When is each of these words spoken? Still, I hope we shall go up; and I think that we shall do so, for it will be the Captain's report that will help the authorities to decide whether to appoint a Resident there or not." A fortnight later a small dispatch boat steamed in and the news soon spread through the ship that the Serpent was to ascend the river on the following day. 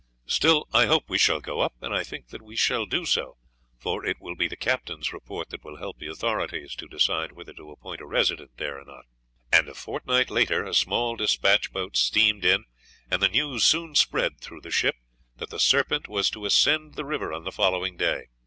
Still, 0.25 0.67
I 0.73 0.87
hope 0.87 1.11
we 1.11 1.19
shall 1.19 1.39
go 1.39 1.59
up; 1.61 1.75
and 1.79 1.93
I 1.93 2.03
think 2.03 2.29
that 2.29 2.41
we 2.41 2.55
shall 2.55 2.87
do 2.87 3.05
so, 3.05 3.37
for 3.77 4.03
it 4.03 4.19
will 4.19 4.33
be 4.35 4.47
the 4.47 4.55
Captain's 4.55 5.13
report 5.13 5.49
that 5.51 5.63
will 5.63 5.77
help 5.77 5.99
the 5.99 6.07
authorities 6.09 6.73
to 6.77 6.87
decide 6.87 7.33
whether 7.33 7.53
to 7.53 7.69
appoint 7.69 8.01
a 8.01 8.07
Resident 8.07 8.57
there 8.57 8.79
or 8.79 8.83
not." 8.83 9.05
A 9.53 9.73
fortnight 9.75 10.31
later 10.31 10.65
a 10.65 10.73
small 10.73 11.15
dispatch 11.15 11.71
boat 11.71 11.95
steamed 11.97 12.43
in 12.43 12.65
and 13.11 13.21
the 13.21 13.29
news 13.29 13.63
soon 13.63 13.93
spread 13.93 14.39
through 14.39 14.61
the 14.61 14.71
ship 14.71 14.95
that 15.35 15.51
the 15.51 15.59
Serpent 15.59 16.07
was 16.07 16.31
to 16.31 16.45
ascend 16.47 16.95
the 16.95 17.05
river 17.05 17.31
on 17.31 17.43
the 17.43 17.51
following 17.51 17.95
day. 17.95 18.29